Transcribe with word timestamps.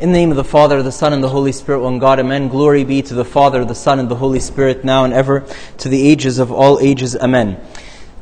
In 0.00 0.12
the 0.12 0.18
name 0.18 0.30
of 0.30 0.38
the 0.38 0.44
Father, 0.44 0.82
the 0.82 0.90
Son, 0.90 1.12
and 1.12 1.22
the 1.22 1.28
Holy 1.28 1.52
Spirit, 1.52 1.80
one 1.80 1.98
God, 1.98 2.18
Amen. 2.18 2.48
Glory 2.48 2.84
be 2.84 3.02
to 3.02 3.12
the 3.12 3.22
Father, 3.22 3.66
the 3.66 3.74
Son, 3.74 3.98
and 3.98 4.10
the 4.10 4.16
Holy 4.16 4.40
Spirit, 4.40 4.82
now 4.82 5.04
and 5.04 5.12
ever, 5.12 5.44
to 5.76 5.90
the 5.90 6.08
ages 6.08 6.38
of 6.38 6.50
all 6.50 6.80
ages. 6.80 7.14
Amen. 7.16 7.60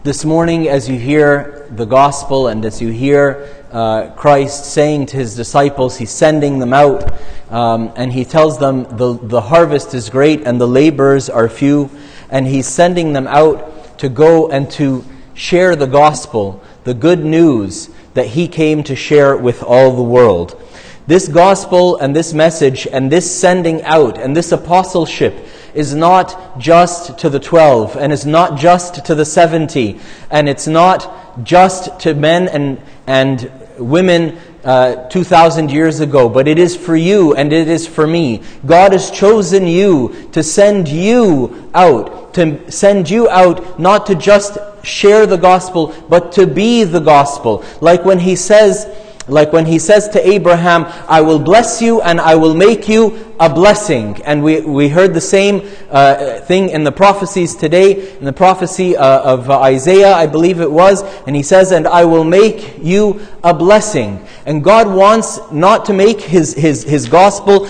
This 0.03 0.25
morning, 0.25 0.67
as 0.67 0.89
you 0.89 0.99
hear 0.99 1.69
the 1.71 1.85
gospel 1.85 2.49
and 2.49 2.65
as 2.65 2.83
you 2.83 2.89
hear 2.89 3.65
uh, 3.71 4.11
Christ 4.17 4.65
saying 4.65 5.07
to 5.07 5.19
his 5.19 5.37
disciples, 5.37 5.97
he's 5.97 6.11
sending 6.11 6.59
them 6.59 6.73
out, 6.73 7.13
um, 7.49 7.93
and 7.95 8.13
he 8.13 8.25
tells 8.25 8.59
them 8.59 8.83
the, 8.97 9.17
the 9.17 9.43
harvest 9.43 9.95
is 9.95 10.11
great 10.11 10.49
and 10.49 10.61
the 10.61 10.67
laborers 10.67 11.31
are 11.31 11.49
few, 11.49 11.91
and 12.29 12.49
he's 12.49 12.67
sending 12.67 13.13
them 13.13 13.29
out 13.29 13.99
to 14.01 14.09
go 14.09 14.51
and 14.51 14.69
to 14.73 15.05
share 15.33 15.77
the 15.77 15.87
gospel, 15.87 16.61
the 16.83 16.95
good 16.95 17.25
news 17.25 17.89
that 18.15 18.27
he 18.27 18.49
came 18.49 18.83
to 18.83 18.97
share 18.97 19.37
with 19.37 19.63
all 19.63 19.95
the 19.95 20.03
world. 20.03 20.61
This 21.09 21.27
gospel 21.27 21.97
and 21.97 22.15
this 22.15 22.35
message 22.35 22.87
and 22.87 23.11
this 23.11 23.35
sending 23.35 23.83
out 23.85 24.19
and 24.19 24.37
this 24.37 24.53
apostleship 24.53 25.35
is 25.73 25.95
not 25.95 26.59
just 26.59 27.17
to 27.21 27.31
the 27.31 27.41
12 27.41 27.97
and 27.97 28.13
is 28.13 28.27
not 28.27 28.59
just 28.59 29.07
to 29.07 29.15
the 29.15 29.25
70 29.25 29.99
and 30.31 30.51
it's 30.51 30.67
not 30.67 31.43
just 31.43 31.99
to 32.01 32.13
men 32.13 32.47
and, 32.49 32.79
and 33.07 33.51
women 33.79 34.37
uh, 34.65 35.09
2,000 35.09 35.71
years 35.71 36.01
ago, 36.01 36.29
but 36.29 36.47
it 36.47 36.59
is 36.59 36.77
for 36.77 36.95
you 36.95 37.35
and 37.35 37.55
it 37.55 37.69
is 37.69 37.87
for 37.87 38.07
me. 38.07 38.43
God 38.67 38.93
has 38.93 39.11
chosen 39.11 39.67
you 39.67 40.29
to 40.33 40.43
send 40.43 40.89
you 40.89 41.71
out, 41.73 42.35
to 42.35 42.71
send 42.71 43.09
you 43.09 43.31
out 43.31 43.81
not 43.81 44.05
to 44.09 44.15
just 44.15 44.59
share 44.83 45.25
the 45.25 45.39
gospel, 45.39 45.95
but 46.11 46.33
to 46.33 46.47
be 46.47 46.85
the 46.85 47.01
gospel. 47.01 47.65
Like 47.81 48.05
when 48.05 48.19
He 48.19 48.37
says, 48.37 48.87
like 49.29 49.53
when 49.53 49.67
he 49.67 49.79
says 49.79 50.09
to 50.11 50.29
Abraham, 50.29 50.85
I 51.09 51.21
will 51.21 51.39
bless 51.39 51.81
you 51.83 52.01
and 52.01 52.21
I 52.21 52.35
will 52.35 52.55
make 52.55 52.89
you 52.89 53.28
a 53.41 53.53
blessing. 53.53 54.21
And 54.25 54.43
we, 54.43 54.61
we 54.61 54.89
heard 54.89 55.15
the 55.15 55.21
same 55.21 55.69
uh, 55.91 56.41
thing 56.41 56.71
in 56.71 56.85
the 56.85 56.93
prophecies 56.93 57.55
today, 57.55 58.17
in 58.19 58.25
the 58.25 58.33
prophecy 58.33 58.97
uh, 58.97 59.21
of 59.21 59.51
Isaiah, 59.51 60.13
I 60.13 60.27
believe 60.27 60.61
it 60.61 60.71
was. 60.71 61.03
And 61.27 61.37
he 61.37 61.43
says, 61.43 61.73
And 61.73 61.87
I 61.87 62.05
will 62.05 62.25
make 62.25 62.79
you 62.79 63.27
a 63.45 63.55
blessing. 63.55 64.25
And 64.47 64.65
God 64.65 64.89
wants 64.89 65.39
not 65.53 65.85
to 65.87 65.93
make 65.93 66.21
his, 66.21 66.55
his, 66.55 66.83
his 66.83 67.09
gospel 67.09 67.69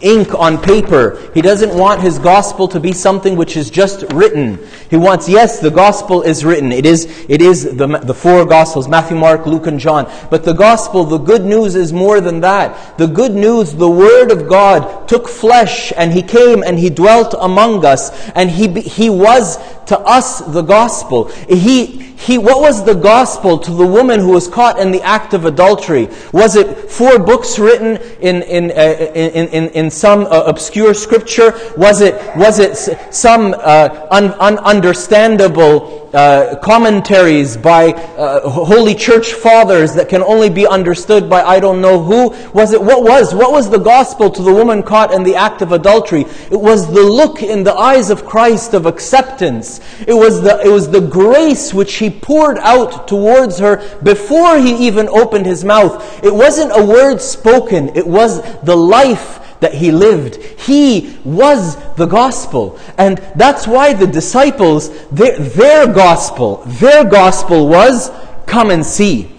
ink 0.00 0.34
on 0.34 0.58
paper. 0.58 1.30
He 1.34 1.42
doesn't 1.42 1.76
want 1.76 2.00
his 2.00 2.18
gospel 2.18 2.66
to 2.68 2.80
be 2.80 2.92
something 2.92 3.36
which 3.36 3.56
is 3.56 3.70
just 3.70 4.10
written. 4.12 4.58
He 4.88 4.96
wants, 4.96 5.28
yes, 5.28 5.60
the 5.60 5.70
gospel 5.70 6.22
is 6.22 6.44
written. 6.44 6.72
It 6.72 6.86
is, 6.86 7.26
it 7.28 7.42
is 7.42 7.76
the, 7.76 7.86
the 7.86 8.14
four 8.14 8.44
gospels, 8.46 8.88
Matthew, 8.88 9.16
Mark, 9.16 9.46
Luke, 9.46 9.66
and 9.66 9.78
John. 9.78 10.10
But 10.30 10.44
the 10.44 10.54
gospel, 10.54 11.04
the 11.04 11.18
good 11.18 11.44
news 11.44 11.74
is 11.74 11.92
more 11.92 12.20
than 12.20 12.40
that. 12.40 12.96
The 12.96 13.06
good 13.06 13.32
news, 13.32 13.74
the 13.74 13.90
word 13.90 14.30
of 14.30 14.48
God 14.48 14.89
took 15.06 15.28
flesh 15.28 15.92
and 15.96 16.12
he 16.12 16.22
came 16.22 16.62
and 16.62 16.78
he 16.78 16.90
dwelt 16.90 17.34
among 17.40 17.84
us 17.84 18.10
and 18.30 18.50
he, 18.50 18.68
he 18.80 19.10
was 19.10 19.58
to 19.90 19.98
us 19.98 20.38
the 20.38 20.62
gospel. 20.62 21.24
He, 21.48 21.86
he, 22.20 22.38
what 22.38 22.60
was 22.60 22.84
the 22.84 22.94
gospel 22.94 23.58
to 23.58 23.72
the 23.72 23.86
woman 23.86 24.20
who 24.20 24.30
was 24.30 24.46
caught 24.46 24.78
in 24.78 24.92
the 24.92 25.02
act 25.02 25.34
of 25.34 25.46
adultery? 25.46 26.08
Was 26.32 26.54
it 26.54 26.88
four 26.88 27.18
books 27.18 27.58
written 27.58 27.96
in, 28.20 28.42
in, 28.42 28.70
uh, 28.70 29.10
in, 29.14 29.48
in, 29.48 29.68
in, 29.70 29.90
some 29.90 30.26
uh, 30.26 30.44
obscure 30.46 30.94
scripture? 30.94 31.54
Was 31.76 32.02
it, 32.02 32.14
was 32.36 32.60
it 32.60 32.76
some 33.12 33.52
uh, 33.58 34.06
un, 34.12 34.30
ununderstandable 34.30 36.00
uh, 36.12 36.56
commentaries 36.56 37.56
by 37.56 37.92
uh, 37.92 38.48
holy 38.48 38.94
church 38.94 39.32
fathers 39.32 39.94
that 39.94 40.08
can 40.08 40.22
only 40.22 40.50
be 40.50 40.66
understood 40.66 41.30
by 41.30 41.42
I 41.42 41.60
don't 41.60 41.80
know 41.80 42.02
who. 42.02 42.30
Was 42.52 42.72
it 42.72 42.82
what 42.82 43.02
was? 43.02 43.34
What 43.34 43.52
was 43.52 43.70
the 43.70 43.78
gospel 43.78 44.30
to 44.30 44.42
the 44.42 44.52
woman 44.52 44.82
caught 44.82 45.12
in 45.12 45.22
the 45.22 45.36
act 45.36 45.62
of 45.62 45.72
adultery? 45.72 46.22
It 46.50 46.60
was 46.60 46.92
the 46.92 47.02
look 47.02 47.42
in 47.42 47.62
the 47.62 47.74
eyes 47.74 48.10
of 48.10 48.26
Christ 48.26 48.74
of 48.74 48.86
acceptance. 48.86 49.79
It 50.06 50.14
was 50.14 50.42
the, 50.42 50.60
it 50.64 50.68
was 50.68 50.90
the 50.90 51.00
grace 51.00 51.74
which 51.74 51.94
he 51.94 52.10
poured 52.10 52.58
out 52.58 53.08
towards 53.08 53.58
her 53.58 53.76
before 54.02 54.58
he 54.58 54.86
even 54.86 55.08
opened 55.08 55.46
his 55.46 55.64
mouth. 55.64 56.24
It 56.24 56.34
wasn't 56.34 56.72
a 56.74 56.84
word 56.84 57.20
spoken. 57.20 57.96
It 57.96 58.06
was 58.06 58.42
the 58.62 58.76
life 58.76 59.40
that 59.60 59.74
he 59.74 59.92
lived. 59.92 60.36
He 60.60 61.18
was 61.24 61.76
the 61.94 62.06
gospel. 62.06 62.78
And 62.98 63.18
that's 63.36 63.66
why 63.66 63.92
the 63.92 64.06
disciples, 64.06 64.90
their, 65.08 65.38
their 65.38 65.86
gospel, 65.86 66.62
their 66.66 67.04
gospel 67.04 67.68
was 67.68 68.10
come 68.46 68.70
and 68.70 68.84
see. 68.84 69.30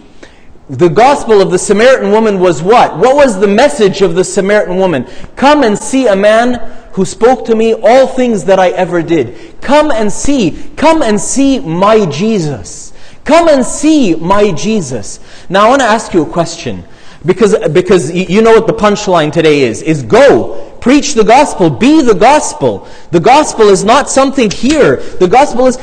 The 0.69 0.87
gospel 0.87 1.41
of 1.41 1.51
the 1.51 1.57
Samaritan 1.57 2.11
woman 2.11 2.39
was 2.39 2.63
what? 2.63 2.97
What 2.97 3.15
was 3.15 3.39
the 3.39 3.47
message 3.47 4.01
of 4.01 4.15
the 4.15 4.23
Samaritan 4.23 4.77
woman? 4.77 5.05
Come 5.35 5.63
and 5.63 5.77
see 5.77 6.07
a 6.07 6.15
man 6.15 6.80
who 6.93 7.05
spoke 7.05 7.45
to 7.45 7.55
me 7.55 7.73
all 7.73 8.07
things 8.07 8.45
that 8.45 8.59
I 8.59 8.69
ever 8.69 9.01
did. 9.01 9.61
Come 9.61 9.91
and 9.91 10.11
see. 10.11 10.71
Come 10.75 11.01
and 11.01 11.19
see 11.19 11.59
my 11.59 12.05
Jesus. 12.05 12.93
Come 13.23 13.47
and 13.47 13.65
see 13.65 14.15
my 14.15 14.51
Jesus. 14.51 15.19
Now 15.49 15.67
I 15.67 15.69
want 15.69 15.81
to 15.81 15.87
ask 15.87 16.13
you 16.13 16.23
a 16.23 16.29
question. 16.29 16.83
Because, 17.25 17.55
because 17.69 18.11
you 18.11 18.41
know 18.41 18.53
what 18.53 18.65
the 18.65 18.73
punchline 18.73 19.31
today 19.31 19.61
is, 19.61 19.83
is 19.83 20.01
go, 20.01 20.75
preach 20.81 21.13
the 21.13 21.23
gospel, 21.23 21.69
be 21.69 22.01
the 22.01 22.15
gospel. 22.15 22.87
The 23.11 23.19
gospel 23.19 23.69
is 23.69 23.83
not 23.83 24.09
something 24.09 24.49
here. 24.49 24.95
The 24.95 25.27
gospel 25.27 25.67
is, 25.67 25.77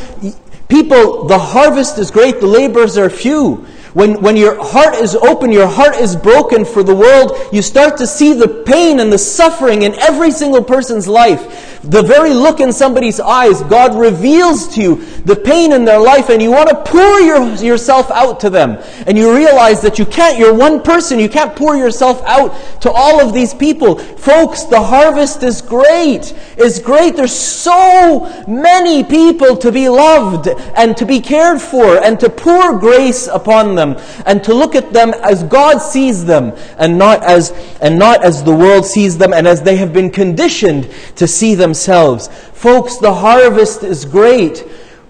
people, 0.69 1.27
the 1.27 1.39
harvest 1.39 1.99
is 1.99 2.11
great, 2.11 2.41
the 2.41 2.47
laborers 2.47 2.99
are 2.99 3.09
few. 3.09 3.65
When, 3.99 4.23
when 4.23 4.37
your 4.37 4.63
heart 4.63 4.95
is 4.95 5.17
open, 5.17 5.51
your 5.51 5.67
heart 5.67 5.97
is 5.97 6.15
broken 6.15 6.65
for 6.65 6.85
the 6.85 6.95
world, 6.95 7.33
you 7.53 7.63
start 7.63 7.97
to 7.97 8.07
see 8.07 8.33
the 8.33 8.63
pain 8.65 9.01
and 9.01 9.13
the 9.13 9.19
suffering 9.19 9.83
in 9.83 9.93
every 9.95 10.31
single 10.31 10.63
person's 10.63 11.09
life. 11.09 11.81
The 11.83 12.03
very 12.03 12.33
look 12.33 12.61
in 12.61 12.73
somebody's 12.73 13.19
eyes, 13.19 13.61
God 13.63 13.99
reveals 13.99 14.69
to 14.75 14.81
you 14.81 15.05
the 15.25 15.35
pain 15.35 15.73
in 15.73 15.85
their 15.85 15.99
life, 15.99 16.29
and 16.29 16.41
you 16.41 16.53
want 16.53 16.69
to 16.69 16.77
pour 16.85 17.21
your, 17.21 17.53
yourself 17.57 18.09
out 18.13 18.39
to 18.41 18.51
them. 18.51 18.79
And 19.09 19.19
you 19.19 19.35
realize 19.35 19.81
that 19.83 19.99
you 19.99 20.07
can't, 20.07 20.39
you're 20.39 20.55
one 20.55 20.81
person, 20.81 21.19
you 21.19 21.29
can't 21.29 21.57
pour 21.57 21.77
yourself 21.77 22.23
out 22.23 22.55
to 22.83 22.91
all 22.93 23.21
of 23.21 23.35
these 23.35 23.53
people. 23.53 23.99
Folks, 23.99 24.63
the 24.65 24.81
harvest 24.81 25.43
is 25.43 25.61
great. 25.61 26.35
It's 26.57 26.79
great. 26.79 27.17
There's 27.17 27.37
so 27.37 28.45
many 28.47 29.03
people 29.03 29.57
to 29.57 29.73
be 29.73 29.89
loved 29.89 30.49
and 30.77 30.97
to 30.97 31.05
be 31.05 31.21
cared 31.21 31.61
for 31.61 31.97
and 31.97 32.19
to 32.21 32.31
pour 32.31 32.79
grace 32.79 33.27
upon 33.27 33.75
them 33.75 33.88
and 34.27 34.43
to 34.45 34.55
look 34.55 34.75
at 34.75 34.93
them 34.93 35.15
as 35.23 35.43
God 35.45 35.79
sees 35.79 36.25
them 36.25 36.53
and 36.79 36.99
not 36.99 37.23
as, 37.23 37.51
and 37.81 37.99
not 37.99 38.25
as 38.25 38.43
the 38.43 38.55
world 38.55 38.85
sees 38.85 39.19
them 39.19 39.33
and 39.33 39.47
as 39.47 39.63
they 39.63 39.77
have 39.77 39.93
been 39.93 40.11
conditioned 40.11 40.91
to 41.17 41.27
see 41.27 41.55
themselves. 41.55 42.29
Folks, 42.29 42.97
the 42.97 43.15
harvest 43.15 43.83
is 43.83 44.05
great. 44.05 44.59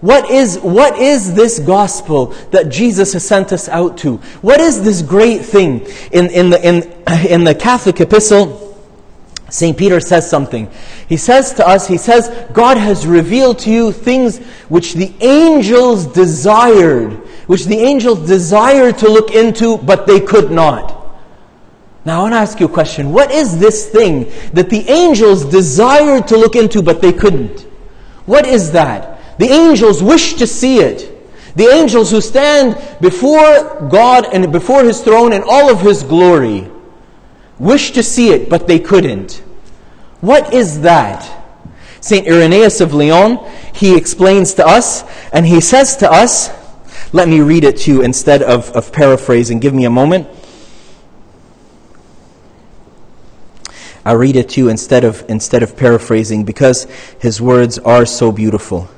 What 0.00 0.31
is, 0.31 0.59
what 0.61 0.99
is 0.99 1.34
this 1.34 1.59
gospel 1.59 2.27
that 2.53 2.69
Jesus 2.69 3.15
has 3.15 3.27
sent 3.27 3.53
us 3.53 3.69
out 3.69 3.99
to? 3.99 4.19
What 4.43 4.61
is 4.61 4.83
this 4.83 5.03
great 5.03 5.43
thing? 5.43 5.87
In, 6.12 6.31
in, 6.31 6.50
the, 6.50 6.67
in, 6.67 7.27
in 7.28 7.44
the 7.44 7.55
Catholic 7.55 8.00
epistle, 8.00 8.69
St. 9.50 9.77
Peter 9.77 9.99
says 9.99 10.28
something. 10.28 10.71
He 11.09 11.17
says 11.17 11.55
to 11.55 11.67
us, 11.67 11.87
he 11.87 11.97
says, 11.97 12.28
God 12.53 12.77
has 12.77 13.06
revealed 13.06 13.59
to 13.61 13.71
you 13.71 13.93
things 13.93 14.38
which 14.69 14.94
the 14.94 15.12
angels 15.21 16.06
desired, 16.06 17.21
which 17.49 17.65
the 17.65 17.79
angels 17.79 18.27
desired 18.27 18.99
to 18.99 19.09
look 19.09 19.33
into, 19.33 19.79
but 19.79 20.07
they 20.07 20.21
could 20.21 20.51
not. 20.51 20.95
Now 22.05 22.21
I 22.21 22.23
want 22.23 22.35
to 22.35 22.39
ask 22.39 22.61
you 22.61 22.67
a 22.67 22.69
question. 22.69 23.11
What 23.11 23.33
is 23.33 23.59
this 23.59 23.89
thing 23.89 24.31
that 24.53 24.69
the 24.69 24.87
angels 24.89 25.47
desired 25.47 26.29
to 26.29 26.37
look 26.37 26.57
into, 26.57 26.83
but 26.83 27.01
they 27.01 27.13
couldn't? 27.13 27.63
What 28.27 28.47
is 28.47 28.73
that? 28.73 29.39
The 29.39 29.47
angels 29.47 30.03
wish 30.03 30.35
to 30.35 30.47
see 30.47 30.81
it. 30.81 31.15
The 31.56 31.69
angels 31.69 32.11
who 32.11 32.21
stand 32.21 32.77
before 33.00 33.89
God 33.91 34.27
and 34.33 34.53
before 34.53 34.85
His 34.85 35.01
throne 35.01 35.33
in 35.33 35.43
all 35.43 35.71
of 35.71 35.81
His 35.81 36.03
glory 36.03 36.71
wished 37.59 37.94
to 37.94 38.03
see 38.03 38.29
it, 38.29 38.51
but 38.51 38.67
they 38.67 38.79
couldn't. 38.79 39.43
What 40.21 40.53
is 40.53 40.83
that? 40.83 41.35
St. 42.01 42.27
Irenaeus 42.27 42.83
of 42.83 42.93
Lyon, 42.93 43.39
he 43.73 43.97
explains 43.97 44.53
to 44.55 44.67
us, 44.67 45.03
and 45.33 45.47
he 45.47 45.62
says 45.62 45.97
to 45.97 46.12
us, 46.12 46.51
let 47.12 47.28
me 47.28 47.40
read 47.40 47.64
it 47.64 47.78
to 47.78 47.93
you 47.93 48.02
instead 48.02 48.43
of, 48.43 48.70
of 48.70 48.93
paraphrasing. 48.93 49.60
Give 49.60 49.72
me 49.75 49.84
a 49.84 49.90
moment. 49.90 50.28
I'll 54.05 54.16
read 54.16 54.37
it 54.37 54.49
to 54.50 54.60
you 54.60 54.69
instead 54.69 55.05
of, 55.05 55.25
instead 55.28 55.62
of 55.62 55.76
paraphrasing 55.76 56.44
because 56.44 56.87
his 57.20 57.40
words 57.40 57.78
are 57.78 58.06
so 58.06 58.32
beautiful. 58.32 58.88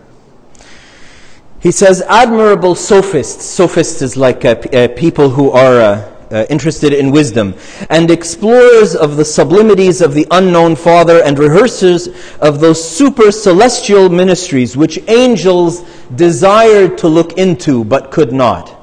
He 1.61 1.73
says, 1.73 2.03
admirable 2.09 2.75
sophists. 2.75 3.45
Sophists 3.45 4.03
is 4.03 4.17
like 4.17 4.45
uh, 4.45 4.57
uh, 4.73 4.89
people 4.97 5.31
who 5.31 5.51
are 5.51 5.81
uh, 5.81 6.20
uh, 6.31 6.47
interested 6.49 6.93
in 6.93 7.11
wisdom, 7.11 7.55
and 7.89 8.11
explorers 8.11 8.95
of 8.95 9.17
the 9.17 9.23
sublimities 9.23 10.05
of 10.05 10.15
the 10.15 10.27
unknown 10.31 10.77
Father, 10.77 11.23
and 11.23 11.37
rehearsers 11.37 12.09
of 12.41 12.61
those 12.61 12.83
super 12.83 13.33
celestial 13.33 14.09
ministries 14.09 14.77
which 14.77 14.99
angels 15.09 15.83
desired 16.15 16.97
to 16.99 17.09
look 17.09 17.33
into 17.35 17.85
but 17.85 18.11
could 18.11 18.33
not. 18.33 18.77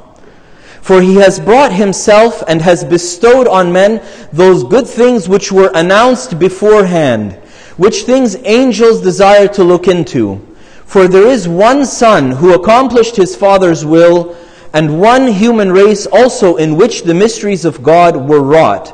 For 0.82 1.02
he 1.02 1.16
has 1.16 1.40
brought 1.40 1.74
himself 1.74 2.44
and 2.48 2.62
has 2.62 2.86
bestowed 2.86 3.48
on 3.48 3.74
men 3.74 4.02
those 4.32 4.64
good 4.64 4.88
things 4.88 5.28
which 5.28 5.52
were 5.52 5.72
announced 5.74 6.40
beforehand, 6.40 7.34
which 7.76 8.04
things 8.04 8.38
angels 8.46 9.02
desire 9.02 9.50
to 9.50 9.64
look 9.64 9.88
into. 9.88 10.42
For 10.86 11.10
there 11.10 11.28
is 11.28 11.50
one 11.50 11.86
Son 11.86 12.32
who 12.32 12.54
accomplished 12.54 13.18
his 13.18 13.36
Father's 13.36 13.86
will, 13.86 14.38
and 14.78 15.02
one 15.02 15.28
human 15.28 15.72
race 15.72 16.06
also 16.06 16.58
in 16.58 16.76
which 16.76 17.02
the 17.02 17.14
mysteries 17.16 17.66
of 17.66 17.82
God 17.82 18.16
were 18.16 18.44
wrought, 18.44 18.90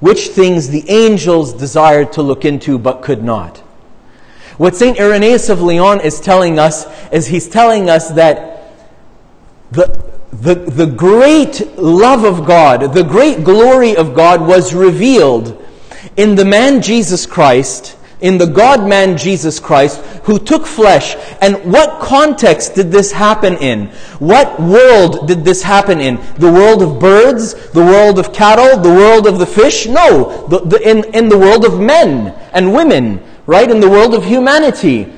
which 0.00 0.30
things 0.30 0.68
the 0.68 0.84
angels 0.90 1.54
desired 1.54 2.12
to 2.14 2.22
look 2.22 2.44
into 2.44 2.76
but 2.76 3.02
could 3.02 3.22
not. 3.22 3.58
What 4.58 4.74
St. 4.74 4.98
Irenaeus 4.98 5.48
of 5.48 5.62
Lyon 5.62 6.00
is 6.00 6.20
telling 6.20 6.58
us 6.58 6.86
is 7.12 7.28
he's 7.28 7.48
telling 7.48 7.88
us 7.88 8.10
that 8.10 8.74
the, 9.70 10.12
the, 10.32 10.56
the 10.56 10.86
great 10.86 11.78
love 11.78 12.24
of 12.24 12.44
God, 12.44 12.92
the 12.92 13.04
great 13.04 13.44
glory 13.44 13.96
of 13.96 14.16
God 14.16 14.40
was 14.40 14.74
revealed 14.74 15.64
in 16.16 16.34
the 16.34 16.44
man 16.44 16.82
Jesus 16.82 17.26
Christ 17.26 17.96
in 18.22 18.38
the 18.38 18.46
God 18.46 18.88
man 18.88 19.18
Jesus 19.18 19.60
Christ 19.60 20.00
who 20.24 20.38
took 20.38 20.64
flesh. 20.64 21.16
And 21.42 21.56
what 21.70 22.00
context 22.00 22.74
did 22.74 22.90
this 22.90 23.12
happen 23.12 23.56
in? 23.56 23.88
What 24.18 24.60
world 24.60 25.26
did 25.28 25.44
this 25.44 25.62
happen 25.62 26.00
in? 26.00 26.16
The 26.38 26.50
world 26.50 26.82
of 26.82 26.98
birds? 26.98 27.54
The 27.70 27.84
world 27.84 28.18
of 28.18 28.32
cattle? 28.32 28.80
The 28.80 28.88
world 28.88 29.26
of 29.26 29.38
the 29.38 29.46
fish? 29.46 29.86
No, 29.86 30.46
the, 30.46 30.60
the, 30.60 30.88
in, 30.88 31.04
in 31.14 31.28
the 31.28 31.38
world 31.38 31.64
of 31.64 31.80
men 31.80 32.28
and 32.52 32.72
women, 32.72 33.22
right? 33.46 33.70
In 33.70 33.80
the 33.80 33.90
world 33.90 34.14
of 34.14 34.24
humanity. 34.24 35.12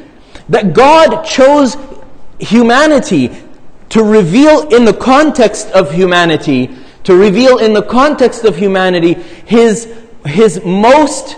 That 0.49 0.75
God 0.75 1.25
chose 1.25 1.77
humanity 2.39 3.31
to 3.91 4.03
reveal 4.03 4.69
in 4.75 4.87
the 4.87 4.95
context 4.95 5.71
of 5.71 5.93
humanity, 5.93 6.75
to 7.05 7.15
reveal 7.15 7.59
in 7.59 7.75
the 7.75 7.83
context 7.83 8.45
of 8.45 8.57
humanity 8.57 9.15
his, 9.45 9.95
his 10.25 10.65
most 10.65 11.37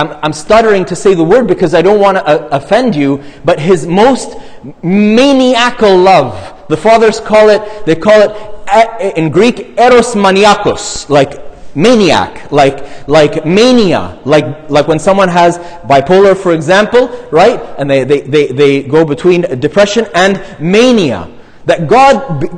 I'm, 0.00 0.18
I'm 0.22 0.32
stuttering 0.32 0.86
to 0.86 0.96
say 0.96 1.14
the 1.14 1.24
word 1.24 1.46
because 1.46 1.74
I 1.74 1.82
don't 1.82 2.00
want 2.00 2.16
to 2.16 2.24
uh, 2.24 2.48
offend 2.52 2.96
you, 2.96 3.22
but 3.44 3.60
his 3.60 3.86
most 3.86 4.34
maniacal 4.82 5.94
love. 5.96 6.66
The 6.68 6.76
fathers 6.76 7.20
call 7.20 7.50
it, 7.50 7.84
they 7.84 7.96
call 7.96 8.22
it 8.22 9.16
in 9.16 9.30
Greek, 9.30 9.78
eros 9.78 10.14
maniakos, 10.14 11.10
like 11.10 11.50
maniac, 11.76 12.50
like, 12.50 13.08
like 13.08 13.44
mania, 13.44 14.18
like, 14.24 14.70
like 14.70 14.88
when 14.88 14.98
someone 14.98 15.28
has 15.28 15.58
bipolar, 15.84 16.34
for 16.34 16.52
example, 16.54 17.08
right? 17.30 17.60
And 17.78 17.90
they, 17.90 18.04
they, 18.04 18.20
they, 18.22 18.46
they 18.46 18.82
go 18.82 19.04
between 19.04 19.42
depression 19.60 20.06
and 20.14 20.40
mania. 20.60 21.28
That 21.66 21.88
God 21.88 22.48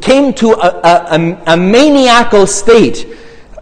came 0.00 0.32
to 0.34 0.52
a, 0.52 0.80
a, 0.84 1.42
a 1.48 1.56
maniacal 1.56 2.46
state 2.46 3.06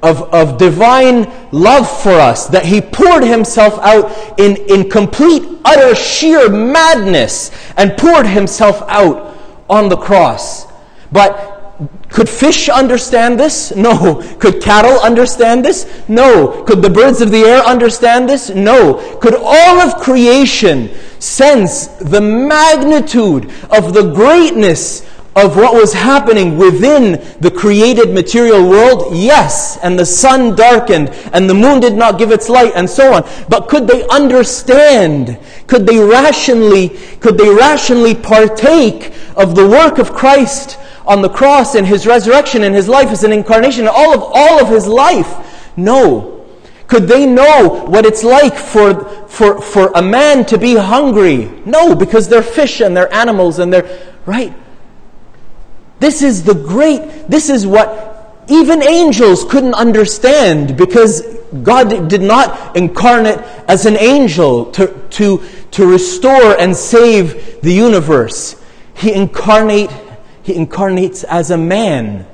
of, 0.03 0.23
of 0.35 0.59
divine 0.59 1.31
love 1.53 1.89
for 2.03 2.13
us, 2.13 2.47
that 2.49 2.65
he 2.65 2.81
poured 2.81 3.25
himself 3.25 3.79
out 3.81 4.39
in, 4.39 4.57
in 4.69 4.89
complete, 4.89 5.43
utter, 5.65 5.95
sheer 5.95 6.49
madness 6.49 7.51
and 7.77 7.97
poured 7.97 8.27
himself 8.27 8.83
out 8.89 9.37
on 9.69 9.89
the 9.89 9.97
cross. 9.97 10.67
But 11.13 11.61
could 12.09 12.29
fish 12.29 12.69
understand 12.69 13.39
this? 13.39 13.75
No. 13.75 14.21
Could 14.39 14.63
cattle 14.63 14.99
understand 15.01 15.65
this? 15.65 16.03
No. 16.09 16.65
Could 16.65 16.83
the 16.83 16.91
birds 16.91 17.21
of 17.21 17.31
the 17.31 17.43
air 17.43 17.63
understand 17.63 18.29
this? 18.29 18.51
No. 18.51 19.19
Could 19.21 19.35
all 19.35 19.81
of 19.81 19.97
creation 19.97 20.91
sense 21.21 21.87
the 21.87 22.21
magnitude 22.21 23.51
of 23.71 23.95
the 23.95 24.13
greatness 24.13 25.07
of 25.41 25.57
what 25.57 25.75
was 25.75 25.93
happening 25.93 26.57
within 26.57 27.13
the 27.41 27.51
created 27.51 28.13
material 28.13 28.69
world? 28.69 29.17
Yes. 29.17 29.79
And 29.83 29.99
the 29.99 30.07
sun 30.07 30.55
darkened 30.55 31.11
and 31.33 31.49
the 31.49 31.55
moon 31.55 31.81
did 31.81 31.95
not 31.95 32.19
give 32.19 32.31
its 32.31 32.49
light 32.49 32.73
and 32.75 32.89
so 32.89 33.15
on. 33.15 33.29
But 33.49 33.69
could 33.69 33.87
they 33.87 34.07
understand? 34.09 35.39
Could 35.67 35.87
they 35.87 35.99
rationally, 35.99 36.91
could 37.21 37.39
they 37.39 37.49
rationally 37.49 38.15
partake 38.15 39.13
of 39.37 39.55
the 39.55 39.69
work 39.69 39.99
of 39.99 40.13
Christ 40.13 40.79
on 41.07 41.23
the 41.23 41.29
cross 41.29 41.75
and 41.75 41.87
his 41.87 42.07
resurrection 42.07 42.65
and 42.65 42.75
his 42.75 42.89
life 42.89 43.09
as 43.09 43.25
an 43.25 43.33
incarnation, 43.33 43.89
all 43.89 44.15
of, 44.15 44.23
all 44.23 44.61
of 44.61 44.69
his 44.69 44.87
life? 44.87 45.73
No. 45.77 46.47
Could 46.87 47.07
they 47.07 47.25
know 47.25 47.87
what 47.87 48.05
it's 48.05 48.25
like 48.25 48.57
for, 48.57 49.05
for, 49.29 49.63
for 49.63 49.93
a 49.95 50.03
man 50.03 50.45
to 50.47 50.59
be 50.59 50.75
hungry? 50.75 51.49
No, 51.65 51.95
because 51.95 52.29
they're 52.29 52.43
fish 52.43 52.81
and 52.81 52.97
they're 52.97 53.13
animals 53.15 53.61
and 53.61 53.73
they're, 53.73 54.17
right? 54.27 54.53
This 56.01 56.23
is 56.23 56.43
the 56.43 56.55
great, 56.55 57.29
this 57.29 57.51
is 57.51 57.67
what 57.67 58.45
even 58.49 58.83
angels 58.83 59.45
couldn't 59.45 59.75
understand 59.75 60.77
because 60.77 61.23
God 61.63 62.09
did 62.09 62.23
not 62.23 62.77
incarnate 62.77 63.39
as 63.69 63.87
an 63.87 63.97
angel 63.97 64.73
to, 64.73 64.89
to, 65.11 65.43
to 65.73 65.87
restore 65.87 66.59
and 66.59 66.75
save 66.75 67.61
the 67.61 67.73
universe. 67.73 68.61
He 68.95 69.13
incarnate, 69.13 69.91
he 70.43 70.55
incarnates 70.55 71.23
as 71.25 71.51
a 71.51 71.57
man. 71.57 72.27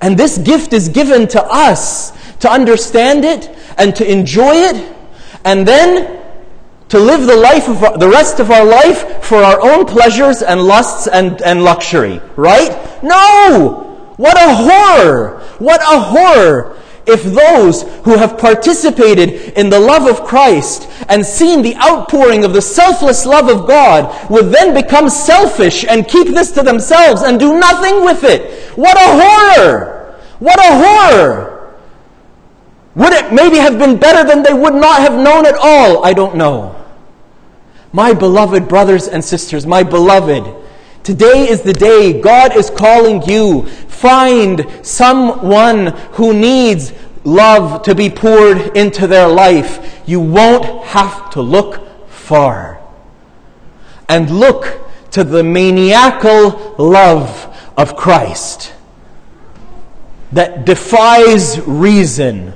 And 0.00 0.16
this 0.16 0.38
gift 0.38 0.72
is 0.72 0.88
given 0.88 1.26
to 1.28 1.42
us 1.42 2.12
to 2.38 2.50
understand 2.50 3.24
it 3.24 3.48
and 3.78 3.94
to 3.96 4.10
enjoy 4.10 4.54
it. 4.54 4.96
And 5.44 5.66
then 5.66 6.21
to 6.92 6.98
live 6.98 7.26
the 7.26 7.34
life 7.34 7.70
of 7.70 7.82
our, 7.82 7.96
the 7.96 8.06
rest 8.06 8.38
of 8.38 8.50
our 8.50 8.66
life 8.66 9.24
for 9.24 9.38
our 9.38 9.58
own 9.62 9.86
pleasures 9.86 10.42
and 10.42 10.60
lusts 10.60 11.06
and, 11.06 11.40
and 11.40 11.64
luxury, 11.64 12.20
right? 12.36 13.02
No! 13.02 14.12
What 14.18 14.36
a 14.36 14.54
horror! 14.54 15.40
What 15.58 15.80
a 15.80 15.98
horror! 15.98 16.78
If 17.06 17.24
those 17.24 17.84
who 18.04 18.18
have 18.18 18.36
participated 18.36 19.58
in 19.58 19.70
the 19.70 19.80
love 19.80 20.06
of 20.06 20.26
Christ 20.26 20.86
and 21.08 21.24
seen 21.24 21.62
the 21.62 21.76
outpouring 21.76 22.44
of 22.44 22.52
the 22.52 22.60
selfless 22.60 23.24
love 23.24 23.48
of 23.48 23.66
God 23.66 24.30
would 24.30 24.50
then 24.50 24.74
become 24.74 25.08
selfish 25.08 25.86
and 25.86 26.06
keep 26.06 26.28
this 26.28 26.50
to 26.50 26.62
themselves 26.62 27.22
and 27.22 27.40
do 27.40 27.58
nothing 27.58 28.04
with 28.04 28.22
it. 28.22 28.76
What 28.76 28.98
a 28.98 29.22
horror! 29.22 30.20
What 30.40 30.58
a 30.58 31.08
horror! 31.08 31.74
Would 32.96 33.14
it 33.14 33.32
maybe 33.32 33.56
have 33.56 33.78
been 33.78 33.98
better 33.98 34.28
than 34.28 34.42
they 34.42 34.52
would 34.52 34.74
not 34.74 35.00
have 35.00 35.14
known 35.14 35.46
at 35.46 35.54
all? 35.54 36.04
I 36.04 36.12
don't 36.12 36.36
know. 36.36 36.80
My 37.92 38.14
beloved 38.14 38.68
brothers 38.68 39.06
and 39.06 39.22
sisters, 39.22 39.66
my 39.66 39.82
beloved, 39.82 40.54
today 41.02 41.48
is 41.48 41.60
the 41.60 41.74
day 41.74 42.20
God 42.20 42.56
is 42.56 42.70
calling 42.70 43.22
you. 43.28 43.66
Find 43.66 44.66
someone 44.82 45.88
who 46.12 46.32
needs 46.32 46.94
love 47.24 47.82
to 47.82 47.94
be 47.94 48.08
poured 48.08 48.76
into 48.76 49.06
their 49.06 49.28
life. 49.28 50.02
You 50.06 50.20
won't 50.20 50.84
have 50.86 51.30
to 51.30 51.42
look 51.42 52.08
far. 52.08 52.80
And 54.08 54.30
look 54.30 54.80
to 55.10 55.22
the 55.22 55.44
maniacal 55.44 56.74
love 56.78 57.54
of 57.76 57.96
Christ 57.96 58.72
that 60.32 60.64
defies 60.64 61.60
reason. 61.60 62.54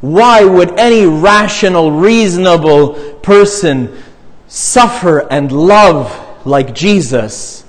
Why 0.00 0.44
would 0.44 0.78
any 0.78 1.04
rational, 1.06 1.92
reasonable 1.92 2.94
person 3.20 4.02
suffer 4.48 5.30
and 5.30 5.52
love 5.52 6.46
like 6.46 6.74
Jesus 6.74 7.64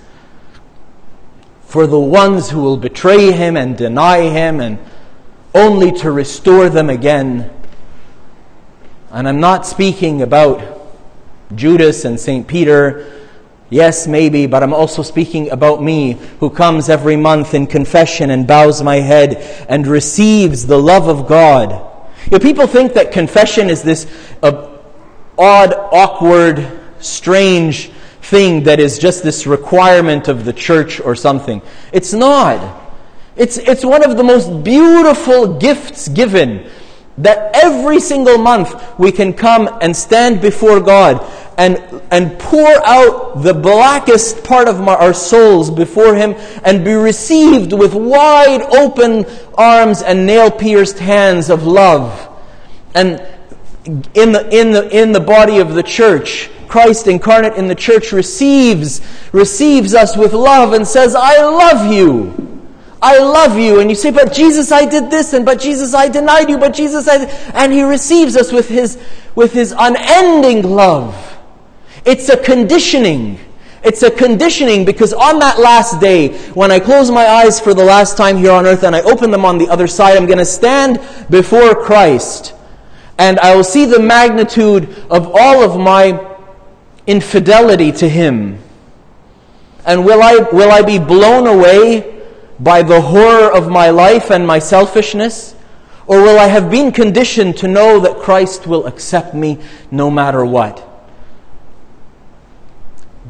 for 1.61 1.85
the 1.85 1.99
ones 1.99 2.49
who 2.49 2.61
will 2.61 2.77
betray 2.77 3.31
him 3.31 3.55
and 3.55 3.77
deny 3.77 4.21
him 4.21 4.59
and 4.59 4.79
only 5.53 5.91
to 5.91 6.11
restore 6.11 6.67
them 6.69 6.89
again. 6.89 7.51
And 9.11 9.27
I'm 9.27 9.39
not 9.39 9.67
speaking 9.67 10.21
about 10.21 10.61
Judas 11.53 12.05
and 12.05 12.19
St. 12.19 12.47
Peter. 12.47 13.27
Yes, 13.69 14.07
maybe, 14.07 14.47
but 14.47 14.63
I'm 14.63 14.73
also 14.73 15.03
speaking 15.03 15.51
about 15.51 15.83
me 15.83 16.13
who 16.39 16.49
comes 16.49 16.89
every 16.89 17.15
month 17.15 17.53
in 17.53 17.67
confession 17.67 18.31
and 18.31 18.47
bows 18.47 18.81
my 18.81 18.95
head 18.95 19.35
and 19.69 19.85
receives 19.85 20.65
the 20.65 20.79
love 20.79 21.07
of 21.07 21.27
God. 21.27 21.85
You 22.25 22.31
know, 22.31 22.39
people 22.39 22.67
think 22.67 22.93
that 22.93 23.11
confession 23.11 23.69
is 23.69 23.83
this 23.83 24.07
uh, 24.41 24.68
odd, 25.39 25.73
awkward, 25.73 26.79
strange 26.99 27.89
thing 28.21 28.63
that 28.63 28.79
is 28.79 28.99
just 28.99 29.23
this 29.23 29.47
requirement 29.47 30.27
of 30.27 30.45
the 30.45 30.53
church 30.53 30.99
or 30.99 31.15
something. 31.15 31.61
It's 31.91 32.13
not. 32.13 32.79
It's, 33.35 33.57
it's 33.57 33.85
one 33.85 34.03
of 34.03 34.17
the 34.17 34.23
most 34.23 34.63
beautiful 34.63 35.57
gifts 35.57 36.09
given 36.09 36.69
that 37.17 37.51
every 37.53 37.99
single 37.99 38.37
month 38.37 38.99
we 38.99 39.11
can 39.11 39.33
come 39.33 39.69
and 39.81 39.95
stand 39.95 40.41
before 40.41 40.79
God 40.79 41.25
and, 41.57 41.77
and 42.11 42.39
pour 42.39 42.67
out 42.85 43.43
the 43.43 43.53
blackest 43.53 44.43
part 44.43 44.67
of 44.67 44.79
my, 44.79 44.95
our 44.95 45.13
souls 45.13 45.69
before 45.69 46.15
Him 46.15 46.35
and 46.63 46.85
be 46.85 46.93
received 46.93 47.73
with 47.73 47.93
wide 47.93 48.61
open 48.61 49.25
arms 49.57 50.01
and 50.01 50.25
nail 50.25 50.49
pierced 50.49 50.99
hands 50.99 51.49
of 51.49 51.63
love. 51.65 52.27
And 52.95 53.25
in 54.13 54.31
the, 54.31 54.47
in, 54.51 54.71
the, 54.71 54.89
in 54.95 55.11
the 55.11 55.19
body 55.19 55.59
of 55.59 55.73
the 55.73 55.83
church, 55.83 56.49
Christ 56.67 57.07
incarnate 57.07 57.55
in 57.55 57.67
the 57.67 57.75
church 57.75 58.11
receives, 58.11 59.01
receives 59.31 59.95
us 59.95 60.15
with 60.15 60.33
love 60.33 60.73
and 60.73 60.87
says, 60.87 61.15
I 61.15 61.41
love 61.41 61.91
you. 61.91 62.33
I 63.01 63.17
love 63.17 63.57
you. 63.57 63.79
And 63.79 63.89
you 63.89 63.95
say, 63.95 64.11
but 64.11 64.31
Jesus, 64.33 64.71
I 64.71 64.85
did 64.85 65.09
this, 65.09 65.33
and 65.33 65.45
but 65.45 65.59
Jesus, 65.59 65.93
I 65.93 66.09
denied 66.09 66.49
you, 66.49 66.57
but 66.57 66.73
Jesus, 66.73 67.07
I, 67.07 67.25
and 67.53 67.73
he 67.73 67.81
receives 67.81 68.35
us 68.35 68.51
with 68.51 68.69
his, 68.69 69.01
with 69.35 69.53
his 69.53 69.73
unending 69.77 70.63
love. 70.63 71.37
It's 72.05 72.29
a 72.29 72.37
conditioning. 72.37 73.39
It's 73.83 74.03
a 74.03 74.11
conditioning 74.11 74.85
because 74.85 75.13
on 75.13 75.39
that 75.39 75.59
last 75.59 75.99
day, 76.01 76.37
when 76.49 76.69
I 76.69 76.79
close 76.79 77.09
my 77.09 77.25
eyes 77.25 77.59
for 77.59 77.73
the 77.73 77.83
last 77.83 78.17
time 78.17 78.37
here 78.37 78.51
on 78.51 78.65
earth 78.65 78.83
and 78.83 78.95
I 78.95 79.01
open 79.01 79.31
them 79.31 79.45
on 79.45 79.57
the 79.57 79.69
other 79.69 79.87
side, 79.87 80.17
I'm 80.17 80.25
going 80.25 80.37
to 80.37 80.45
stand 80.45 80.99
before 81.29 81.73
Christ 81.73 82.53
and 83.19 83.37
I 83.41 83.53
will 83.53 83.65
see 83.65 83.83
the 83.85 83.99
magnitude 83.99 84.89
of 85.11 85.29
all 85.35 85.61
of 85.61 85.77
my 85.77 86.25
infidelity 87.05 87.91
to 87.91 88.07
Him. 88.07 88.57
And 89.85 90.05
will 90.05 90.23
I, 90.23 90.35
will 90.53 90.71
I 90.71 90.81
be 90.81 90.99
blown 90.99 91.45
away 91.45 92.23
by 92.61 92.81
the 92.81 93.01
horror 93.01 93.51
of 93.51 93.69
my 93.69 93.89
life 93.89 94.31
and 94.31 94.47
my 94.47 94.57
selfishness? 94.57 95.53
Or 96.07 96.21
will 96.21 96.39
I 96.39 96.47
have 96.47 96.71
been 96.71 96.93
conditioned 96.93 97.57
to 97.57 97.67
know 97.67 97.99
that 97.99 98.19
Christ 98.19 98.65
will 98.65 98.87
accept 98.87 99.35
me 99.35 99.59
no 99.91 100.09
matter 100.09 100.45
what? 100.45 100.85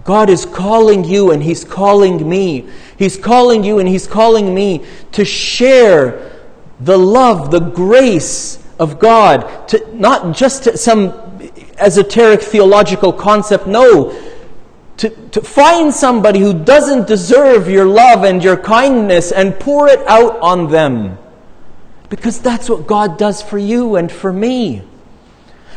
God 0.04 0.30
is 0.30 0.46
calling 0.46 1.04
you 1.04 1.32
and 1.32 1.42
He's 1.42 1.64
calling 1.64 2.30
me. 2.30 2.70
He's 2.98 3.18
calling 3.18 3.64
you 3.64 3.80
and 3.80 3.90
He's 3.90 4.06
calling 4.06 4.54
me 4.54 4.86
to 5.14 5.26
share 5.26 6.32
the 6.80 6.98
love, 6.98 7.50
the 7.50 7.60
grace 7.60 8.60
of 8.80 8.98
God, 8.98 9.68
to 9.70 9.96
not 9.96 10.36
just 10.36 10.78
some 10.78 11.14
esoteric 11.78 12.42
theological 12.42 13.14
concept, 13.14 13.68
no. 13.68 14.18
To, 14.98 15.10
to 15.10 15.42
find 15.42 15.94
somebody 15.94 16.40
who 16.40 16.54
doesn't 16.54 17.08
deserve 17.08 17.70
your 17.70 17.86
love 17.86 18.24
and 18.24 18.44
your 18.44 18.58
kindness 18.58 19.32
and 19.32 19.58
pour 19.60 19.88
it 19.88 20.00
out 20.08 20.40
on 20.40 20.70
them. 20.70 21.18
Because 22.10 22.40
that's 22.40 22.70
what 22.70 22.88
God 22.88 23.18
does 23.18 23.42
for 23.42 23.58
you 23.58 23.96
and 23.96 24.12
for 24.12 24.34
me. 24.34 24.82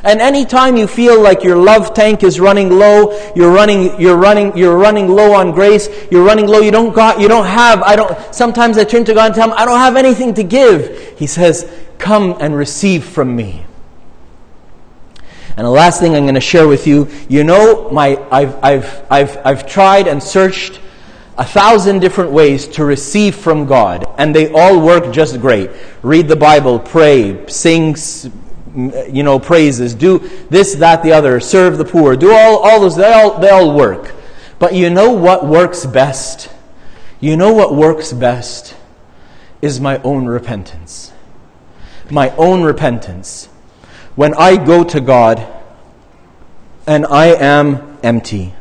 And 0.05 0.21
anytime 0.21 0.77
you 0.77 0.89
feel 0.89 1.21
like 1.21 1.45
your 1.45 1.57
love 1.57 1.95
tank 1.95 2.25
is 2.25 2.41
running 2.41 2.71
low, 2.71 3.33
you're 3.37 3.53
running, 3.53 4.01
you're 4.01 4.17
running, 4.17 4.57
you're 4.57 4.77
running 4.77 5.07
low 5.07 5.35
on 5.35 5.53
grace, 5.53 5.89
you're 6.11 6.25
running 6.25 6.49
low, 6.49 6.59
you 6.59 6.73
don't 6.73 6.93
got, 6.93 7.21
you 7.21 7.29
don't 7.29 7.47
have, 7.47 7.83
I 7.83 7.95
don't, 7.95 8.35
sometimes 8.35 8.77
I 8.79 8.85
turn 8.85 9.05
to 9.05 9.15
God 9.15 9.27
and 9.27 9.35
tell 9.37 9.49
him, 9.49 9.55
I 9.57 9.65
don't 9.65 9.79
have 9.79 9.95
anything 9.95 10.35
to 10.35 10.43
give. 10.43 11.17
He 11.17 11.29
says, 11.29 11.71
come 12.03 12.37
and 12.41 12.55
receive 12.55 13.05
from 13.05 13.35
me. 13.35 13.65
And 15.57 15.67
the 15.67 15.71
last 15.71 16.01
thing 16.01 16.15
I'm 16.17 16.25
going 16.25 16.35
to 16.35 16.41
share 16.41 16.67
with 16.67 16.87
you, 16.87 17.09
you 17.29 17.45
know, 17.45 17.91
my, 17.91 18.17
I've, 18.31 18.57
I've, 18.65 19.07
I've, 19.11 19.47
I've 19.47 19.67
tried 19.67 20.09
and 20.09 20.23
searched 20.23 20.81
a 21.39 21.45
thousand 21.45 22.01
different 22.01 22.33
ways 22.33 22.67
to 22.69 22.85
receive 22.85 23.37
from 23.37 23.67
God, 23.67 24.07
and 24.19 24.35
they 24.35 24.51
all 24.53 24.81
work 24.81 25.13
just 25.13 25.41
great. 25.41 25.71
Read 26.03 26.27
the 26.27 26.37
Bible, 26.37 26.79
pray, 26.79 27.47
sing, 27.49 27.97
you 28.75 29.23
know, 29.23 29.39
praises, 29.39 29.95
do 29.95 30.19
this, 30.51 30.75
that, 30.77 31.03
the 31.03 31.13
other, 31.13 31.39
serve 31.39 31.79
the 31.79 31.85
poor, 31.85 32.17
do 32.17 32.33
all, 32.33 32.59
all 32.59 32.81
those, 32.81 32.97
they 32.97 33.13
all, 33.13 33.39
they 33.39 33.51
all 33.51 33.77
work. 33.77 34.15
But 34.59 34.75
you 34.75 34.91
know 34.91 35.13
what 35.13 35.47
works 35.47 35.87
best? 35.87 36.51
You 37.21 37.37
know 37.37 37.53
what 37.53 37.75
works 37.75 38.13
best 38.13 38.75
is 39.61 39.81
my 39.81 39.99
own 40.03 40.27
repentance. 40.27 41.12
My 42.13 42.31
own 42.37 42.63
repentance. 42.63 43.47
When 44.15 44.35
I 44.35 44.57
go 44.57 44.85
to 44.85 45.01
God 45.01 45.47
and 46.87 47.07
I 47.07 47.27
am 47.27 47.99
empty 48.03 48.55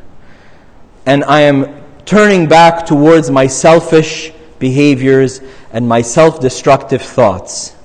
and 1.05 1.23
I 1.25 1.41
am 1.41 1.83
turning 2.05 2.47
back 2.47 2.85
towards 2.85 3.29
my 3.29 3.47
selfish 3.47 4.31
behaviors 4.57 5.41
and 5.73 5.87
my 5.87 6.01
self 6.01 6.39
destructive 6.39 7.01
thoughts 7.01 7.75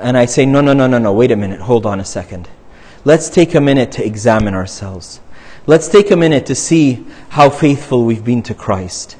and 0.00 0.16
I 0.16 0.24
say, 0.24 0.46
no, 0.46 0.62
no, 0.62 0.72
no, 0.72 0.86
no, 0.86 0.98
no, 0.98 1.12
wait 1.12 1.30
a 1.30 1.36
minute, 1.36 1.60
hold 1.60 1.84
on 1.84 2.00
a 2.00 2.04
second. 2.04 2.48
Let's 3.04 3.28
take 3.28 3.54
a 3.54 3.60
minute 3.60 3.92
to 3.92 4.04
examine 4.04 4.54
ourselves. 4.54 5.20
Let's 5.66 5.88
take 5.88 6.10
a 6.10 6.16
minute 6.16 6.46
to 6.46 6.54
see 6.54 7.06
how 7.28 7.50
faithful 7.50 8.04
we've 8.04 8.24
been 8.24 8.42
to 8.44 8.54
Christ. 8.54 9.16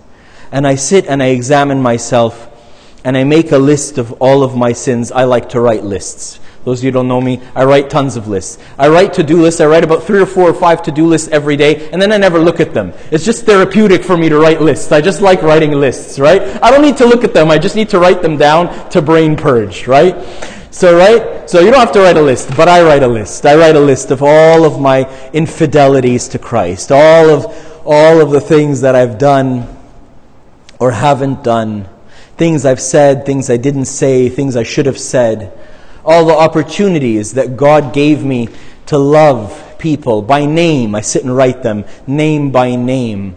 And 0.51 0.67
I 0.67 0.75
sit 0.75 1.07
and 1.07 1.23
I 1.23 1.27
examine 1.27 1.83
myself 1.83 2.50
and 3.05 3.17
I 3.17 3.25
make 3.25 3.53
a 3.53 3.59
list 3.59 3.99
of 3.99 4.13
all 4.21 4.43
of 4.43 4.57
my 4.57 4.73
sins. 4.73 5.11
I 5.13 5.25
like 5.25 5.51
to 5.51 5.61
write 5.61 5.85
lists. 5.85 6.41
Those 6.65 6.81
of 6.81 6.85
you 6.85 6.91
who 6.91 6.95
don't 6.95 7.09
know 7.09 7.23
me, 7.23 7.41
I 7.55 7.65
write 7.65 7.89
tons 7.89 8.17
of 8.17 8.29
lists. 8.29 8.59
I 8.79 8.89
write 8.89 9.15
to 9.15 9.23
do 9.23 9.41
lists. 9.41 9.63
I 9.63 9.67
write 9.67 9.83
about 9.83 10.03
three 10.03 10.21
or 10.21 10.27
four 10.27 10.51
or 10.51 10.55
five 10.55 10.83
to 10.83 10.93
do 10.93 11.07
lists 11.07 11.29
every 11.29 11.57
day, 11.57 11.89
and 11.91 12.01
then 12.01 12.13
I 12.13 12.19
never 12.19 12.39
look 12.39 12.61
at 12.61 12.75
them. 12.75 12.93
It's 13.11 13.25
just 13.25 13.47
therapeutic 13.47 14.05
for 14.05 14.19
me 14.19 14.29
to 14.29 14.39
write 14.39 14.61
lists. 14.61 14.93
I 14.93 15.01
just 15.01 15.23
like 15.23 15.41
writing 15.41 15.73
lists, 15.73 16.19
right? 16.19 16.43
I 16.63 16.71
don't 16.71 16.83
need 16.83 16.99
to 16.99 17.07
look 17.07 17.25
at 17.25 17.33
them. 17.33 17.51
I 17.51 17.57
just 17.57 17.77
need 17.77 17.89
to 17.91 17.99
write 17.99 18.21
them 18.21 18.37
down 18.37 18.91
to 18.91 19.01
brain 19.01 19.37
purge, 19.37 19.87
right? 19.87 20.15
So, 20.71 20.97
right? 20.97 21.49
So 21.49 21.61
you 21.61 21.71
don't 21.71 21.81
have 21.81 21.93
to 21.93 22.01
write 22.01 22.19
a 22.19 22.23
list, 22.23 22.55
but 22.57 22.69
I 22.69 22.83
write 22.83 23.03
a 23.03 23.09
list. 23.09 23.47
I 23.47 23.57
write 23.57 23.75
a 23.75 23.81
list 23.81 24.11
of 24.11 24.23
all 24.23 24.65
of 24.65 24.81
my 24.81 25.09
infidelities 25.33 26.29
to 26.29 26.39
Christ, 26.39 26.93
all 26.93 27.31
of, 27.31 27.83
all 27.87 28.21
of 28.21 28.31
the 28.31 28.41
things 28.41 28.83
that 28.83 28.95
I've 28.95 29.17
done 29.17 29.67
or 30.79 30.93
haven't 30.93 31.43
done, 31.43 31.89
things 32.41 32.65
I've 32.65 32.81
said, 32.81 33.27
things 33.27 33.51
I 33.51 33.59
didn't 33.59 33.85
say, 33.85 34.31
things 34.31 34.57
I 34.57 34.63
should 34.63 34.87
have 34.87 34.99
said, 34.99 35.53
all 36.03 36.25
the 36.25 36.33
opportunities 36.33 37.35
that 37.35 37.55
God 37.55 37.93
gave 37.93 38.25
me 38.25 38.49
to 38.87 38.97
love 38.97 39.77
people 39.79 40.23
by 40.23 40.47
name. 40.47 40.95
I 40.95 41.03
sit 41.03 41.23
and 41.23 41.37
write 41.37 41.63
them, 41.63 41.85
name 42.07 42.51
by 42.51 42.77
name. 42.77 43.37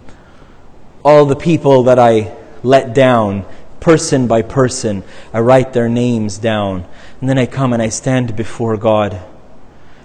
All 1.03 1.25
the 1.25 1.35
people 1.35 1.83
that 1.83 1.99
I 1.99 2.33
let 2.63 2.93
down, 2.93 3.45
person 3.81 4.25
by 4.25 4.41
person. 4.41 5.03
I 5.33 5.41
write 5.41 5.73
their 5.73 5.89
names 5.89 6.37
down. 6.37 6.85
And 7.19 7.29
then 7.29 7.37
I 7.37 7.45
come 7.45 7.73
and 7.73 7.81
I 7.81 7.89
stand 7.89 8.37
before 8.37 8.77
God 8.77 9.21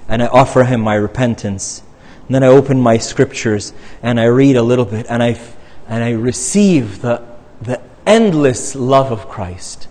and 0.08 0.24
I 0.24 0.26
offer 0.26 0.64
Him 0.64 0.80
my 0.80 0.96
repentance. 0.96 1.84
And 2.26 2.34
then 2.34 2.42
I 2.42 2.48
open 2.48 2.80
my 2.80 2.98
scriptures 2.98 3.72
and 4.02 4.18
I 4.18 4.24
read 4.24 4.56
a 4.56 4.62
little 4.64 4.86
bit 4.86 5.06
and 5.08 5.22
I, 5.22 5.38
and 5.86 6.02
I 6.02 6.10
receive 6.10 7.00
the, 7.00 7.22
the 7.62 7.80
endless 8.08 8.74
love 8.74 9.12
of 9.12 9.28
Christ. 9.28 9.86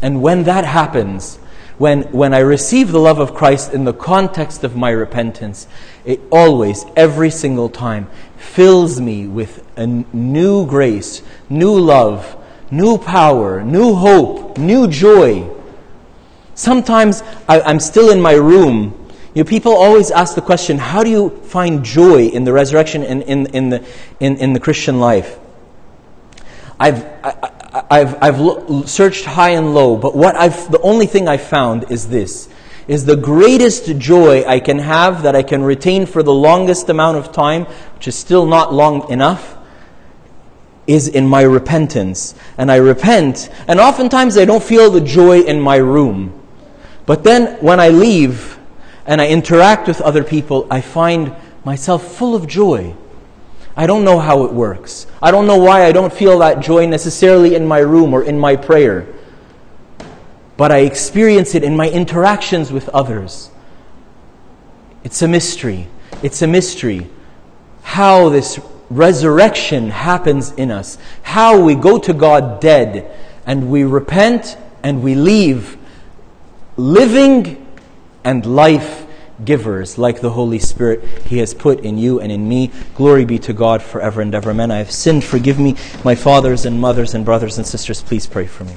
And 0.00 0.22
when 0.22 0.44
that 0.44 0.64
happens, 0.64 1.36
when, 1.76 2.02
when 2.12 2.32
I 2.32 2.38
receive 2.38 2.92
the 2.92 2.98
love 3.00 3.18
of 3.18 3.34
Christ 3.34 3.74
in 3.74 3.84
the 3.84 3.92
context 3.92 4.62
of 4.62 4.76
my 4.76 4.90
repentance, 4.90 5.66
it 6.04 6.20
always, 6.30 6.84
every 6.96 7.30
single 7.30 7.68
time, 7.68 8.08
fills 8.36 9.00
me 9.00 9.26
with 9.26 9.66
a 9.76 9.86
new 9.86 10.66
grace, 10.66 11.22
new 11.50 11.78
love, 11.78 12.36
new 12.70 12.98
power, 12.98 13.62
new 13.62 13.94
hope, 13.94 14.56
new 14.58 14.86
joy. 14.88 15.48
Sometimes 16.54 17.22
I, 17.48 17.60
am 17.68 17.80
still 17.80 18.10
in 18.10 18.20
my 18.20 18.34
room. 18.34 18.98
You 19.34 19.42
know, 19.42 19.48
people 19.48 19.72
always 19.72 20.10
ask 20.10 20.34
the 20.34 20.42
question, 20.42 20.78
how 20.78 21.02
do 21.02 21.10
you 21.10 21.30
find 21.44 21.84
joy 21.84 22.26
in 22.26 22.44
the 22.44 22.52
resurrection 22.52 23.02
and 23.02 23.22
in, 23.22 23.46
in, 23.46 23.70
the, 23.70 23.84
in, 24.20 24.36
in 24.36 24.52
the 24.52 24.60
Christian 24.60 25.00
life? 25.00 25.38
I've, 26.82 27.04
I, 27.22 27.84
I've, 27.88 28.22
I've 28.22 28.40
lo- 28.40 28.82
searched 28.86 29.24
high 29.24 29.50
and 29.50 29.72
low, 29.72 29.96
but 29.96 30.16
what 30.16 30.34
I've, 30.34 30.68
the 30.72 30.80
only 30.80 31.06
thing 31.06 31.28
I've 31.28 31.44
found 31.44 31.92
is 31.92 32.08
this, 32.08 32.48
is 32.88 33.04
the 33.04 33.14
greatest 33.14 33.98
joy 33.98 34.44
I 34.44 34.58
can 34.58 34.80
have 34.80 35.22
that 35.22 35.36
I 35.36 35.44
can 35.44 35.62
retain 35.62 36.06
for 36.06 36.24
the 36.24 36.34
longest 36.34 36.88
amount 36.88 37.18
of 37.18 37.30
time, 37.30 37.66
which 37.94 38.08
is 38.08 38.16
still 38.16 38.46
not 38.46 38.74
long 38.74 39.08
enough, 39.12 39.56
is 40.88 41.06
in 41.06 41.24
my 41.24 41.42
repentance. 41.42 42.34
And 42.58 42.68
I 42.68 42.76
repent, 42.76 43.48
and 43.68 43.78
oftentimes 43.78 44.36
I 44.36 44.44
don't 44.44 44.62
feel 44.62 44.90
the 44.90 45.00
joy 45.00 45.42
in 45.42 45.60
my 45.60 45.76
room. 45.76 46.36
But 47.06 47.22
then 47.22 47.58
when 47.60 47.78
I 47.78 47.90
leave 47.90 48.58
and 49.06 49.20
I 49.20 49.28
interact 49.28 49.86
with 49.86 50.00
other 50.00 50.24
people, 50.24 50.66
I 50.68 50.80
find 50.80 51.32
myself 51.64 52.16
full 52.16 52.34
of 52.34 52.48
joy. 52.48 52.96
I 53.76 53.86
don't 53.86 54.04
know 54.04 54.18
how 54.18 54.44
it 54.44 54.52
works. 54.52 55.06
I 55.22 55.30
don't 55.30 55.46
know 55.46 55.56
why 55.56 55.84
I 55.86 55.92
don't 55.92 56.12
feel 56.12 56.38
that 56.40 56.60
joy 56.60 56.86
necessarily 56.86 57.54
in 57.54 57.66
my 57.66 57.78
room 57.78 58.12
or 58.12 58.22
in 58.22 58.38
my 58.38 58.56
prayer. 58.56 59.06
But 60.56 60.70
I 60.70 60.78
experience 60.78 61.54
it 61.54 61.64
in 61.64 61.76
my 61.76 61.88
interactions 61.88 62.70
with 62.70 62.88
others. 62.90 63.50
It's 65.04 65.22
a 65.22 65.28
mystery. 65.28 65.88
It's 66.22 66.42
a 66.42 66.46
mystery 66.46 67.08
how 67.82 68.28
this 68.28 68.58
resurrection 68.90 69.90
happens 69.90 70.52
in 70.52 70.70
us, 70.70 70.98
how 71.22 71.60
we 71.60 71.74
go 71.74 71.98
to 71.98 72.12
God 72.12 72.60
dead 72.60 73.10
and 73.46 73.70
we 73.70 73.84
repent 73.84 74.56
and 74.82 75.02
we 75.02 75.14
leave 75.14 75.76
living 76.76 77.66
and 78.24 78.46
life 78.46 79.01
givers 79.44 79.98
like 79.98 80.20
the 80.20 80.30
Holy 80.30 80.58
Spirit 80.58 81.04
He 81.26 81.38
has 81.38 81.54
put 81.54 81.80
in 81.80 81.98
you 81.98 82.20
and 82.20 82.30
in 82.30 82.48
me. 82.48 82.70
Glory 82.94 83.24
be 83.24 83.38
to 83.40 83.52
God 83.52 83.82
forever 83.82 84.20
and 84.20 84.34
ever. 84.34 84.50
Amen. 84.50 84.70
I 84.70 84.78
have 84.78 84.90
sinned. 84.90 85.24
Forgive 85.24 85.58
me, 85.58 85.76
my 86.04 86.14
fathers 86.14 86.64
and 86.64 86.80
mothers 86.80 87.14
and 87.14 87.24
brothers 87.24 87.58
and 87.58 87.66
sisters. 87.66 88.02
Please 88.02 88.26
pray 88.26 88.46
for 88.46 88.64
me. 88.64 88.74